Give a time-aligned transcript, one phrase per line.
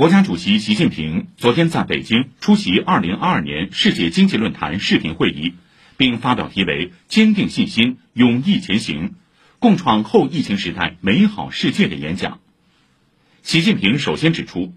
[0.00, 5.52] 国家主席习近平昨天在北京出席2022年世界经济论坛视频会议，
[5.98, 9.12] 并发表题为“坚定信心，勇毅前行，
[9.58, 12.40] 共创后疫情时代美好世界”的演讲。
[13.42, 14.72] 习近平首先指出，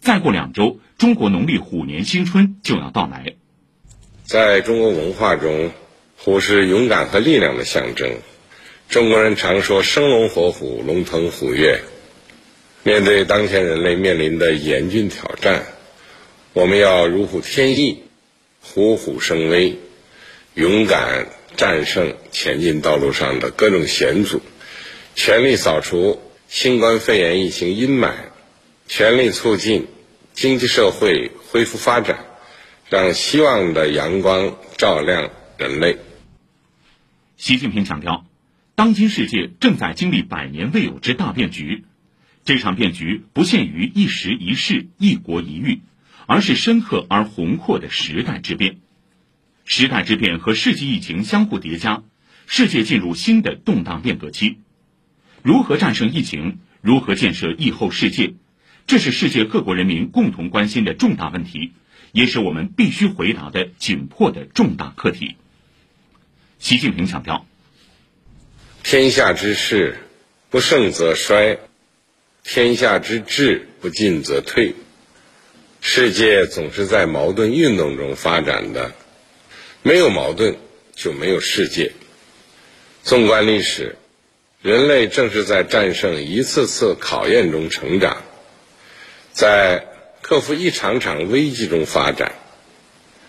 [0.00, 3.32] 再过两周，中国农历虎年新春就要到来。
[4.24, 5.70] 在中国文化中，
[6.18, 8.18] 虎是勇敢和力量的象征。
[8.90, 11.80] 中国人常说“生龙活虎，龙腾虎跃”。
[12.86, 15.66] 面对当前人类面临的严峻挑战，
[16.52, 18.04] 我们要如虎添翼，
[18.60, 19.76] 虎虎生威，
[20.54, 21.26] 勇敢
[21.56, 24.40] 战胜前进道路上的各种险阻，
[25.16, 28.12] 全力扫除新冠肺炎疫情阴霾，
[28.86, 29.88] 全力促进
[30.32, 32.24] 经济社会恢复发展，
[32.88, 35.98] 让希望的阳光照亮人类。
[37.36, 38.24] 习近平强调，
[38.76, 41.82] 当今世界正在经历百年未有之大变局。
[42.46, 45.80] 这场变局不限于一时一事、一国一域，
[46.26, 48.78] 而是深刻而宏阔的时代之变。
[49.64, 52.04] 时代之变和世纪疫情相互叠加，
[52.46, 54.58] 世界进入新的动荡变革期。
[55.42, 56.58] 如何战胜疫情？
[56.80, 58.34] 如何建设疫后世界？
[58.86, 61.72] 这是世界各国人民共同关心的重大问题，
[62.12, 65.34] 也是我们必须回答的紧迫的重大课题。
[66.60, 67.44] 习近平强调
[68.84, 69.98] ：“天下之事，
[70.48, 71.58] 不盛则衰。”
[72.48, 74.74] 天下之治不进则退，
[75.80, 78.92] 世界总是在矛盾运动中发展的，
[79.82, 80.56] 没有矛盾
[80.94, 81.90] 就没有世界。
[83.02, 83.96] 纵观历史，
[84.62, 88.22] 人类正是在战胜一次次考验中成长，
[89.32, 89.84] 在
[90.22, 92.32] 克服一场场危机中发展。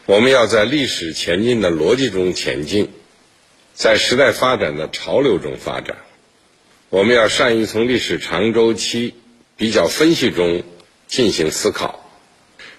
[0.05, 2.91] 我们要在历史前进的逻辑中前进，
[3.73, 5.97] 在时代发展的潮流中发展。
[6.89, 9.13] 我们要善于从历史长周期
[9.57, 10.63] 比较分析中
[11.05, 12.09] 进行思考，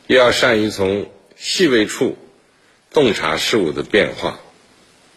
[0.06, 2.16] 又要善于从细微处
[2.90, 4.40] 洞察事物的变化，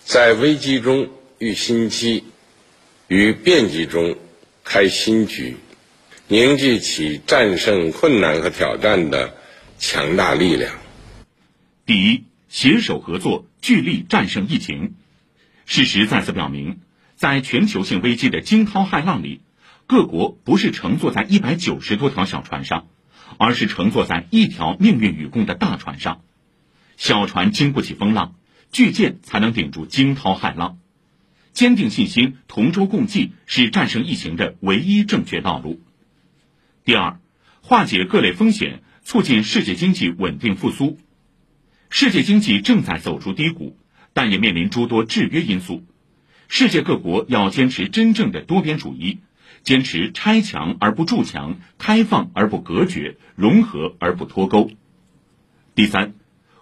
[0.04, 1.10] 在危机中
[1.40, 2.26] 遇新机，
[3.08, 4.18] 于变局中
[4.66, 5.56] 开新局，
[6.28, 9.38] 凝聚起战胜困难和挑战的
[9.80, 10.76] 强大力量。
[11.86, 14.96] 第一，携手合作，聚力战胜疫情。
[15.66, 16.82] 事实再次表明。
[17.22, 19.42] 在全球性危机的惊涛骇浪里，
[19.86, 22.88] 各国不是乘坐在一百九十多条小船上，
[23.38, 26.24] 而是乘坐在一条命运与共的大船上。
[26.98, 28.34] 小船经不起风浪，
[28.72, 30.80] 巨舰才能顶住惊涛骇浪。
[31.54, 35.80] 坚定信心，同舟共济，是战胜疫情的唯一正确道路。
[36.84, 37.20] 第二，
[37.62, 40.98] 化解各类风险，促进世界经济稳定复苏。
[41.92, 43.78] 世界经济正在走出低谷，
[44.12, 45.86] 但也面临诸多制约因素。
[46.54, 49.20] 世界各国要坚持真正的多边主义，
[49.64, 54.70] 坚持拆墙而不筑墙，开放而不隔绝，融合而不脱钩。
[55.76, 56.14] 第三，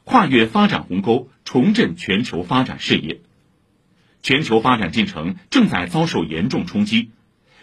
[0.04, 3.22] 跨越发展鸿沟，重振全球发展事业。
[4.22, 7.10] 全球发展进程正在遭受严重冲击，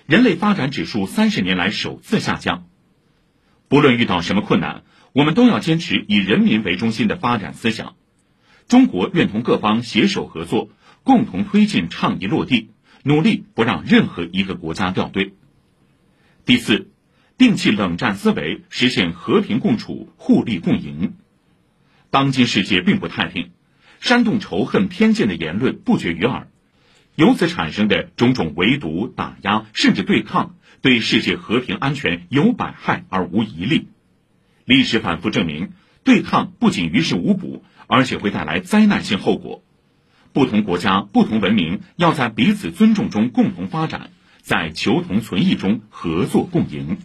[0.05, 2.67] 人类发展指数三十年来首次下降。
[3.69, 4.83] 不论遇到什么困难，
[5.13, 7.95] 我们都要坚持以人民为中心的发展思想。
[8.67, 10.71] 中国愿同各方携手合作。
[11.07, 12.71] 共同推进倡议落地，
[13.05, 15.35] 努力不让任何一个国家掉队。
[16.45, 16.91] 第四，
[17.39, 21.15] 摒弃冷战思维，实现和平共处、互利共赢。
[22.11, 23.53] 当今世界并不太平，
[24.01, 26.49] 煽动仇恨、偏见的言论不绝于耳，
[27.15, 33.87] 由此产生的种种围堵、打压甚至对抗，对世界和平安全有百害而无一利。
[34.65, 35.71] 历史反复证明，
[36.03, 39.63] 对抗不仅于事无补，而且会带来灾难性后果。
[40.37, 44.11] 不同国家、不同文明要在彼此尊重中共同发展，
[44.43, 46.99] 在求同存异中合作共赢。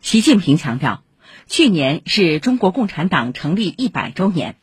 [0.00, 1.02] 习近平强调，
[1.46, 4.56] 去年是中国共产党成立一百周年，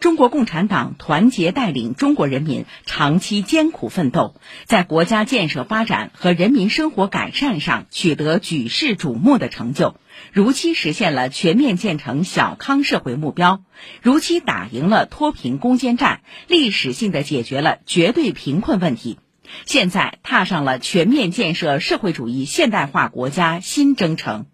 [0.00, 9.96] 中国共产党团结带领中国人民长期艰苦奋斗，在国家建设发展和人民生活改善上取得举世瞩目的成就。
[10.32, 13.62] 如期实现了全面建成小康社会目标，
[14.00, 19.18] 如期打赢了脱贫攻坚战，历史性的解决了绝对贫困问题。
[19.64, 24.46] 现在踏上了全面建设社会主义现代化国家新征程。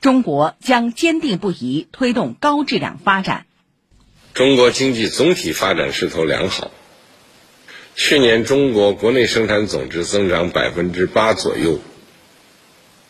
[0.00, 3.46] 中国将坚定不移推动高质量发展。
[4.36, 6.70] 中国经济总体发展势头良好。
[7.94, 11.80] 去年中国国内生产总值增长百分之八左右。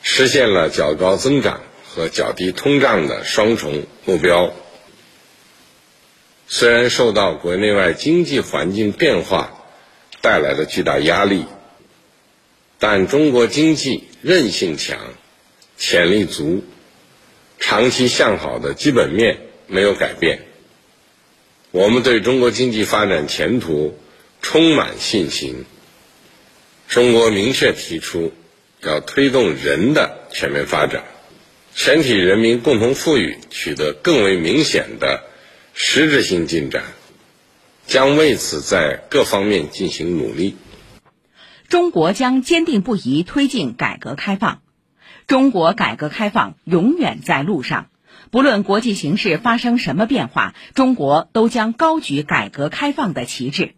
[0.03, 4.55] 实现了较高增长和较低通胀的双重目标。
[6.47, 9.65] 虽然受到国内外经济环境变化
[10.21, 11.45] 带来的巨大压力，
[12.79, 14.97] 但中国经济韧性强、
[15.77, 16.63] 潜力足、
[17.59, 20.47] 长期向好的基本面没有改变。
[21.77, 23.99] 我们对中国经济发展前途
[24.41, 25.67] 充满信心。
[26.89, 28.33] 中国明确提出
[28.81, 31.05] 要推动人的全面发展，
[31.75, 35.25] 全体人民共同富裕取得更为明显的
[35.75, 36.83] 实质性进展，
[37.87, 40.57] 将为此在各方面进行努力。
[41.69, 44.63] 中国将坚定不移推进改革开放。
[45.27, 47.91] 中国改革开放永远在路上，
[48.31, 53.75] 不论国际形势发生什么变化，中国都将高举改革开放的旗帜。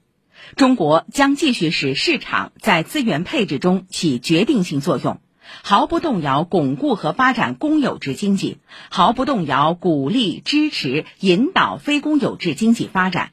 [0.57, 5.21] 中国将继续使市场在资源配置中起决定性作用，
[5.63, 8.59] 毫不动摇巩固和发展公有制经济，
[8.89, 13.33] 毫不动摇鼓励、支持、引导非公有制经济发展。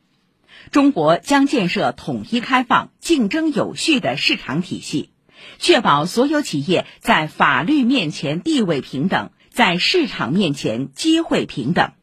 [0.71, 5.11] 中国将建设统一开放、竞争有序的市场体系。
[5.59, 11.93] 确保所有企业在法律面前地位平等，在市场面前机会平等。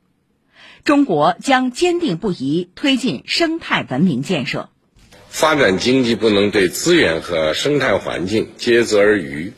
[0.85, 4.71] 中国将坚定不移推进生态文明建设。
[5.29, 9.53] 发展经济不能对资源和生态环境竭泽而渔，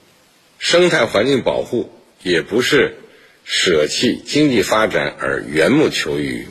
[0.59, 1.93] 生态环境保护
[2.25, 2.99] 也不是
[3.45, 6.49] 舍弃经济发展而缘木求鱼。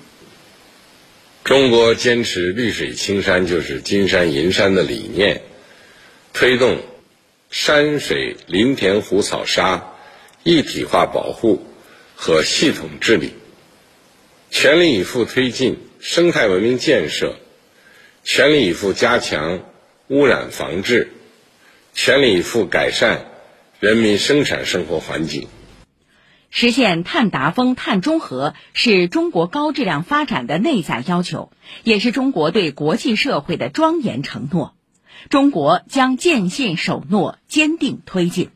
[1.43, 5.41] 中国坚持“绿水青山就是金山银山”的理念，
[6.31, 6.79] 推动。
[7.55, 9.92] 山水林田湖草沙
[10.43, 11.65] 一体化保护
[12.15, 13.33] 和系统治理，
[14.51, 17.35] 全力以赴推进生态文明建设，
[18.25, 19.61] 全力以赴加强
[20.09, 21.13] 污染防治，
[21.93, 23.25] 全力以赴改善
[23.79, 25.47] 人民生产生活环境。
[26.49, 31.51] 实现碳达峰、碳中和是中国高质量发展的内在要求，
[31.83, 34.75] 也是中国对国际社会的庄严承诺。
[35.29, 38.49] 中国将坚信守诺，坚定推进。